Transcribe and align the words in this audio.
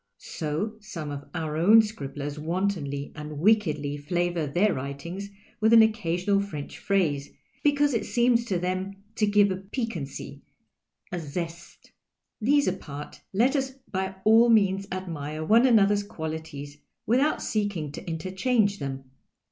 So 0.17 0.77
some 0.79 1.11
of 1.11 1.25
our 1.35 1.55
own 1.55 1.83
scribblers 1.83 2.39
wantonly 2.39 3.11
and 3.13 3.37
wickedly 3.37 3.97
flavour 3.97 4.47
their 4.47 4.73
writings 4.73 5.29
with 5.59 5.73
an 5.73 5.83
occasional 5.83 6.41
French 6.41 6.79
phrase, 6.79 7.29
because 7.61 7.93
it 7.93 8.07
seems 8.07 8.45
to 8.45 8.57
tlieni 8.57 8.95
lo 9.21 9.27
give 9.27 9.51
a 9.51 9.57
|)i<[uaney, 9.57 10.41
a 11.11 11.19
zest. 11.19 11.91
These 12.41 12.67
apart, 12.67 13.21
let 13.31 13.55
us 13.55 13.73
by 13.91 14.15
all 14.23 14.49
means 14.49 14.87
admire 14.91 15.45
one 15.45 15.67
another's 15.67 16.01
qualities 16.01 16.79
without 17.05 17.39
seeking 17.39 17.91
to 17.91 18.03
interchange 18.09 18.79
them. 18.79 19.03